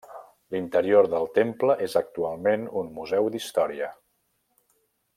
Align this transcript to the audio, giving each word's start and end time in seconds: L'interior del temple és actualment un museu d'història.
L'interior 0.53 1.09
del 1.11 1.29
temple 1.35 1.75
és 1.89 1.95
actualment 2.01 2.65
un 2.83 2.91
museu 2.99 3.31
d'història. 3.37 3.93